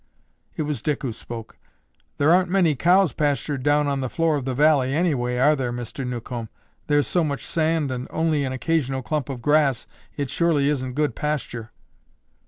It 0.55 0.63
was 0.63 0.81
Dick 0.81 1.03
who 1.03 1.13
spoke. 1.13 1.59
"There 2.17 2.31
aren't 2.31 2.49
many 2.49 2.73
cows 2.73 3.13
pastured 3.13 3.61
down 3.61 3.87
on 3.87 4.01
the 4.01 4.09
floor 4.09 4.35
of 4.35 4.45
the 4.45 4.55
valley, 4.55 4.95
anyway, 4.95 5.37
are 5.37 5.55
there, 5.55 5.71
Mr. 5.71 6.07
Newcomb? 6.07 6.49
There's 6.87 7.05
so 7.05 7.23
much 7.23 7.45
sand 7.45 7.91
and 7.91 8.07
only 8.09 8.43
an 8.43 8.51
occasional 8.51 9.03
clump 9.03 9.29
of 9.29 9.43
grass, 9.43 9.85
it 10.17 10.31
surely 10.31 10.69
isn't 10.69 10.93
good 10.95 11.13
pasture." 11.13 11.69